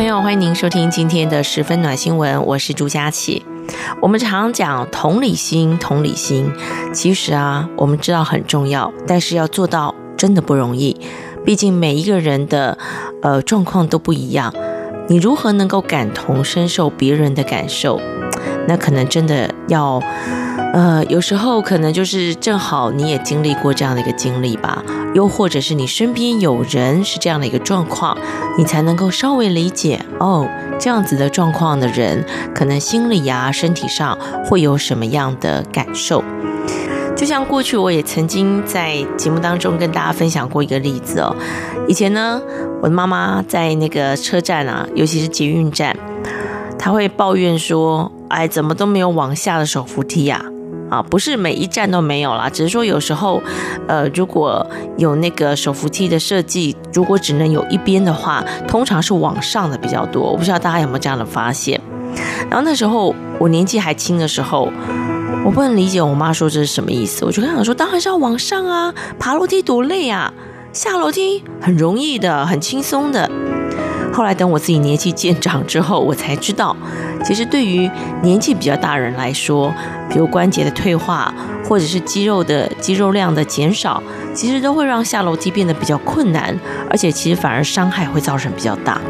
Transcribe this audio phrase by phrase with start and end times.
[0.00, 3.44] 朋友欢迎您收听今天的十分暖新闻，我是朱佳琪。
[4.00, 6.50] 我们常讲同理心，同理心，
[6.90, 10.98] 其实啊，我们知道很重要，但是要做到真的不容易。
[11.44, 12.78] 毕竟每一个人的
[13.20, 14.54] 呃状况都不一样，
[15.08, 18.00] 你如何能够感同身受别人的感受？
[18.66, 20.02] 那可能真的要。
[20.72, 24.82] 呃，有时候可能就是正好你也经历过这样的一个经历吧，
[25.14, 28.16] 又或者是你身边有人是这样的一个状况，
[28.56, 30.46] 你才能够稍微理解哦，
[30.78, 36.22] 这样子的状况的人，可能心理呀、身体上会有什么样的感受。
[37.16, 41.34] 就像过去我也曾经在节目当中跟大家分享过一个例子哦，
[41.88, 42.40] 以前呢，
[42.80, 45.96] 我的妈妈在那个车站啊，尤其是捷运站，
[46.78, 50.44] 她会抱怨说，哎，怎么都没有往下的手扶梯呀？
[50.90, 53.42] 啊不是每一站都没有啦，只是说有时候，
[53.86, 54.66] 呃，如果
[54.98, 60.30] 有那个手扶梯的设计，如果只能有一边的话，通常是往上的比较多。
[60.30, 61.80] 我不知道大家有没有这样的发现。
[62.50, 64.68] 然后那时候我年纪还轻的时候，
[65.44, 67.24] 我不能理解我妈说这是什么意思。
[67.24, 70.32] 我就跟她说，当然是要往上啊，爬楼梯多累啊，
[70.72, 73.30] 下楼梯很容易的，很轻松的。
[74.12, 76.76] 后来等我自己年纪渐长之后，我才知道，
[77.24, 77.90] 其实对于
[78.22, 79.72] 年纪比较大人来说，
[80.08, 81.32] 比如关节的退化，
[81.68, 84.02] 或者是肌肉的肌肉量的减少，
[84.34, 86.58] 其实都会让下楼梯变得比较困难，
[86.90, 89.00] 而且其实反而伤害会造成比较大。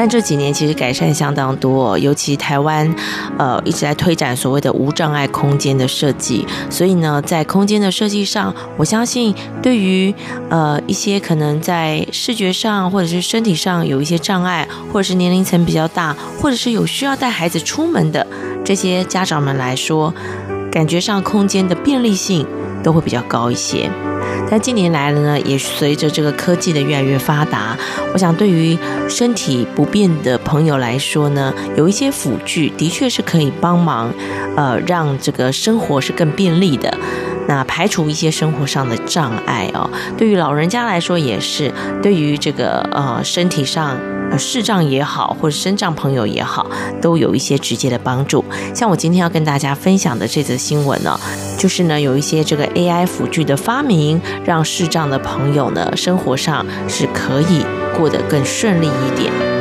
[0.00, 2.90] 但这几年其实改善相当多，尤其台湾，
[3.36, 6.46] 呃，一直在推展所谓的无障碍空间的设计。
[6.70, 10.14] 所以呢，在空间的设计上，我相信对于
[10.48, 18.26] 呃一些可能在视觉上或者是身体上有一些障碍，或者是年龄层比较大，或者是有需要带孩子出门的
[18.64, 20.14] 这些家长们来说，
[20.72, 22.46] 感觉上空间的便利性
[22.82, 23.90] 都会比较高一些。
[24.50, 27.76] 但近年来呢，也随着这个科技的越来越发达，
[28.12, 28.76] 我想对于
[29.08, 34.12] 身体不便的朋友来说呢，有一些辅具的确是可以帮忙，
[34.56, 36.92] 呃，让这个生活是更便利的，
[37.46, 39.88] 那排除一些生活上的障碍哦。
[40.18, 43.96] 对于老人家来说也是，对于这个呃身体上。
[44.38, 46.70] 视障也好，或者身障朋友也好，
[47.00, 48.44] 都有一些直接的帮助。
[48.74, 51.18] 像我今天要跟大家分享的这则新闻呢，
[51.58, 57.64] 就是呢有一些这个 AI 辅具的发明，让视障的朋友呢生活上是可以
[57.96, 59.59] 过得更顺利一点。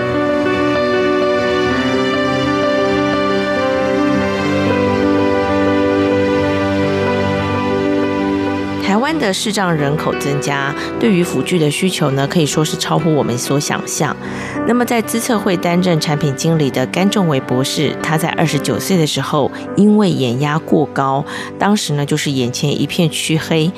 [9.19, 14.15] 的视障人口增加，对于辅具的需求呢，可以说是超乎我们所想象。
[14.65, 21.25] 那么，在资策会担任产品经理的甘仲伟博士，他在二十九岁的时候，因为眼压过高，
[21.57, 23.71] 当时呢就是眼前一片黢黑，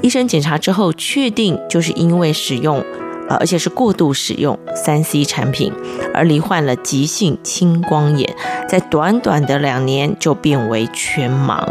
[0.00, 2.82] 医生检查之后确定就是因为使用，
[3.28, 5.72] 呃，而且是过度使用三 C 产品，
[6.14, 8.34] 而罹患了急性青光眼，
[8.68, 11.62] 在短短的两年就变为全盲。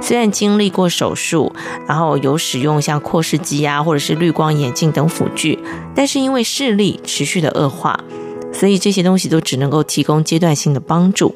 [0.00, 1.52] 虽然经历过手术，
[1.86, 5.58] 然后有使用像扩视机啊，或者是绿光眼镜等辅具，
[5.94, 7.98] 但是因为视力持续的恶化，
[8.52, 11.34] 所以这些东西都只能够提供阶段性的帮助。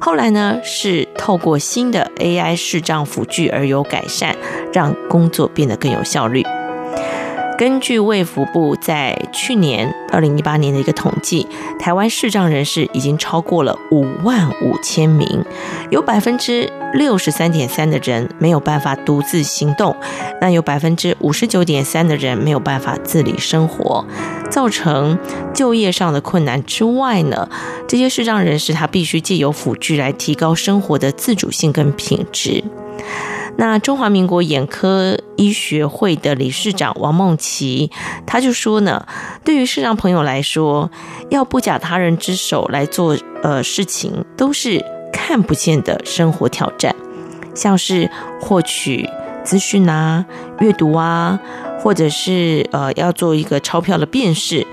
[0.00, 4.36] 后来呢，是透过新的 AI 视障辅具而有改善，
[4.72, 6.44] 让工作变得更有效率。
[7.62, 11.46] 根据卫福部在去年二零一八年的一个统计，
[11.78, 15.44] 台湾视障人士已经超过了五万五千名，
[15.88, 19.94] 有百分之六十三点三的人没有办法独自行动，
[20.40, 24.04] 那有百分之五十九点三的人没有办法自理生活，
[24.50, 25.16] 造成
[25.54, 27.48] 就业上的困难之外呢，
[27.86, 32.64] 这些视障人士他必须借由辅具来提高生活的自主性跟品质。
[33.58, 37.90] 那中华民国眼科医学会的理事长王梦琪，
[38.26, 39.06] 他就说呢，
[39.44, 40.90] 对于视障朋友来说，
[41.30, 46.96] 要不假他人之手来做呃事情，都是看不见的生活挑战，
[47.54, 48.10] 像是
[48.40, 49.08] 获取
[49.44, 50.24] 资讯啊、
[50.60, 51.38] 阅读啊，
[51.78, 54.66] 或者是呃要做一个钞票的辨识，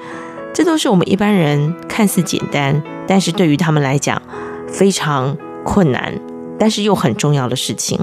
[0.53, 4.19] 这都是我们一般人看似简单，但是对于他们来讲
[4.67, 6.17] 非常困难，
[6.57, 7.99] 但是又很重要的事情。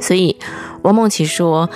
[0.00, 0.36] 所以，
[0.82, 1.70] 王梦琪说：“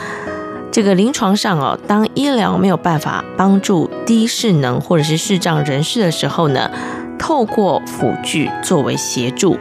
[0.71, 6.71] 这个临床上哦，当医疗没有办法帮助低识能或者是视障人士的时候呢，
[7.19, 9.57] 透过辅具作为协助，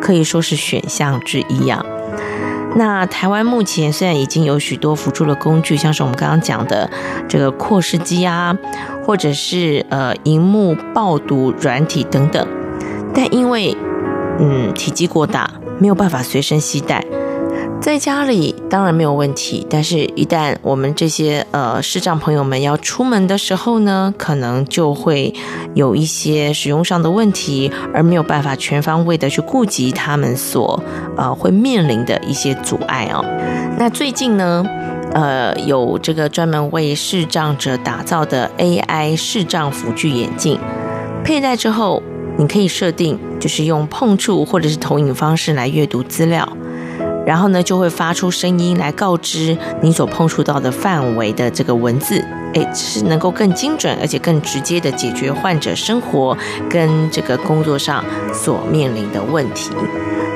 [0.00, 1.84] 可以说是选项之一啊。
[2.74, 6.90] 那台湾目前虽然已经有许多辅助的工具，像是我们刚刚讲的
[7.28, 8.56] 这个扩视机啊，
[9.04, 12.46] 或者是呃荧幕爆读软体等等，
[13.14, 13.76] 但因为
[14.38, 17.04] 嗯体积过大，没有办法随身携带。
[17.82, 25.34] 在家里当然没有问题，但是一旦我们这些呃视障朋友们要出门的时候呢，可能就会
[25.74, 30.80] 有一些使用上的问题，而没有办法全方位的去顾及他们所
[31.16, 33.24] 呃会面临的一些阻碍哦。
[33.76, 34.64] 那最近呢，
[35.12, 40.56] 呃有这个专门为视障者打造的 AI 视障辅具眼镜，
[41.24, 42.00] 佩戴之后
[42.38, 46.48] 你可以设定就是用碰触或者是投影方式来阅读资料。
[47.24, 52.24] 然后呢，就会发出声音来告知你所碰触到的范围的这个文字，
[52.54, 56.36] 诶，是能够更精准而且更直接的解决患者生活
[56.68, 59.70] 跟这个工作上所面临的问题。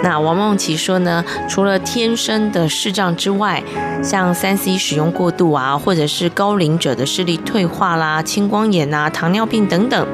[0.03, 3.62] 那王梦琪说呢，除了天生的视障之外，
[4.03, 10.06] 像三 C 使用过度啊，或者是高龄者的视力退化啦、青光眼啊、糖尿病等等，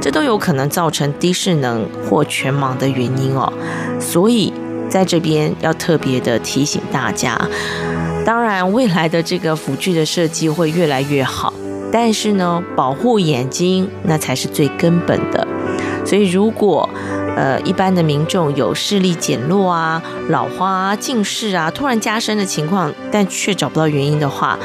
[0.00, 3.50] 这都有可能造成低视能或全盲的原因哦。
[3.98, 4.52] 所以。
[4.88, 7.40] 在这边要特别的提醒大家，
[8.24, 11.52] 当然未来的这个辅具的设计会越来越好，
[11.92, 15.46] 但是呢，保护眼睛那才是最根本的。
[16.04, 16.88] 所以如果
[17.36, 24.58] 呃一般的民众有视力减弱啊、老花啊、近视啊突然加深的情况，但却找不到原因的话，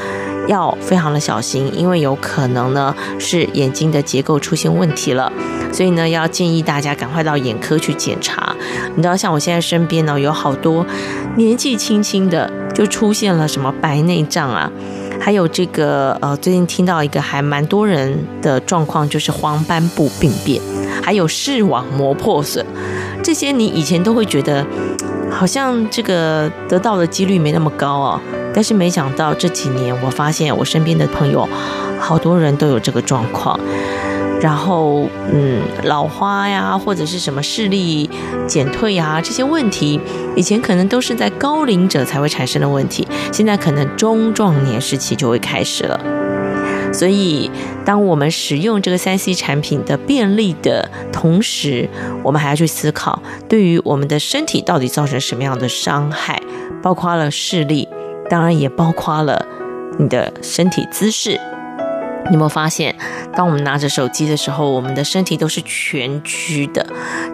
[0.48, 5.31] 要非常的小心，因为有可能呢是眼睛的结构出现问题了，
[5.72, 8.56] 所以呢要建议大家赶快到眼科去检查。
[8.95, 10.86] 你知道，像我现在身边呢有好多
[11.38, 14.69] 年纪轻轻的就出现了什么白内障啊，
[15.19, 20.62] 还有这个呃最近听到一个还蛮多人的状况，就是黄斑部病变，
[21.01, 22.66] 还有视网膜破损，
[23.24, 24.66] 这些你以前都会觉得
[25.31, 28.19] 好像这个得到的几率没那么高哦。
[28.53, 31.47] 但是没想到这几年，我发现我身边的朋友，
[32.00, 33.59] 好多人都有这个状况。
[34.41, 38.09] 然后，嗯，老花呀，或者是什么视力
[38.45, 39.97] 减退呀，这些问题，
[40.35, 45.97] 以前可能都是在高龄者才会产生的问题，现在可能中壮年时期就会开始了。
[46.91, 47.50] 所以，
[47.85, 51.89] 当我们使用这个三 C 产品的便利的同时，
[52.21, 56.41] 我们还要去思考，对于我们的身体到底造成什么样的伤害，
[56.81, 57.88] 包括了视力。
[58.30, 59.46] 当然也包括了
[59.98, 61.40] 你的身体姿势。
[62.28, 62.96] 你有没有发现，
[63.36, 66.86] 当我们拿着手机的时候，我们的身体都是蜷曲的，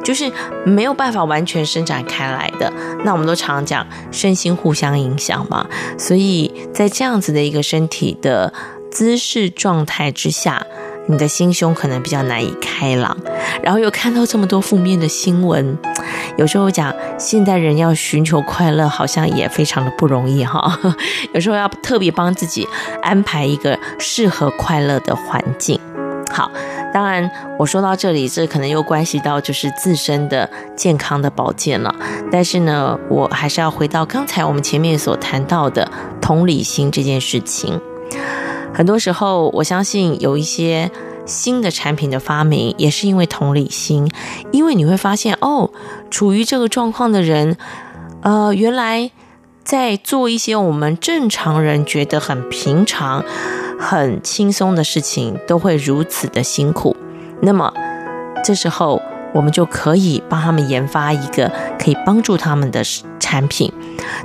[0.04, 0.32] 就是
[0.66, 2.74] 没有办法完全伸展开来的。
[3.06, 8.52] 那我们都常讲身心互相影响嘛，所以在这样子的一个身体的
[8.92, 10.66] 姿势状态之下。
[11.12, 13.18] 你的心胸可能比较难以开朗，
[13.64, 15.76] 然后又看到这么多负面的新闻，
[16.38, 20.80] 有时候讲现代人要寻求快乐，好像也非常的不容易哈。
[21.34, 22.66] 有时候要特别帮自己
[23.02, 25.78] 安排一个适合快乐的环境。
[26.32, 26.50] 好，
[26.94, 31.94] 当然我说到这里，这可能又关系到就是自身的健康的保健了。
[32.32, 37.82] 但是呢，我还是要回到刚才我们前面所谈到的同理心这件事情。
[38.74, 40.90] 很多时候，我相信有一些
[41.30, 44.12] 新的产品的发明，也是因为同理心。
[44.52, 45.70] 因为你会发现，哦，
[46.10, 47.56] 处于这个状况的人，
[48.24, 49.12] 呃，原来
[49.64, 53.24] 在做一些我们正常人觉得很平常、
[53.80, 56.98] 很轻松的事情，都会如此的辛苦。
[57.42, 57.72] 那么，
[58.44, 59.02] 这时候
[59.34, 62.84] 我们就可以帮他们研发一个可以帮助他们的
[63.20, 63.72] 产品。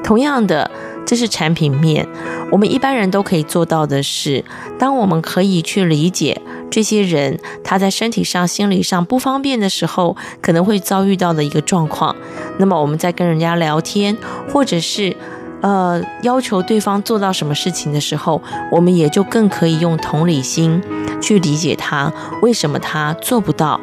[0.02, 0.70] 同样的。
[1.06, 2.08] 这是产品面，
[2.50, 4.42] 我们一般人都可以做到的是，
[4.78, 6.40] 当我们可以去理解
[6.71, 12.14] 这些人他在身体上、心理上不方便的时候，可能会遭遇到的一个状况。
[12.59, 14.16] 那么我们在跟人家聊天，
[14.50, 15.16] 或者是
[15.61, 20.83] 呃要求对方做到什么事情的时候，我们也就更可以用同理心
[21.21, 23.80] 去理解他为什么他做不到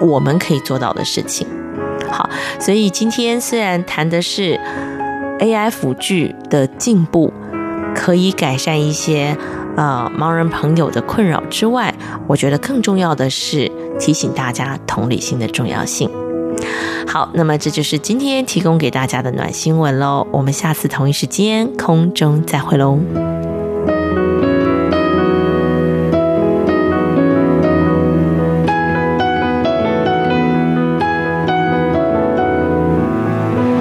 [0.00, 1.46] 我们可以做到的事情。
[2.10, 4.58] 好，所以今天虽然谈的是。
[5.40, 7.32] AI 辅具的进步
[7.94, 9.36] 可以改善一些
[9.76, 11.94] 呃盲人朋友的困扰之外，
[12.26, 16.10] 我觉得更重要的是提醒大家同理心的重要性。
[17.06, 22.98] 好，那么这就是今天提供给大家的暖新闻喽，我们下次同一时间空中再会喽。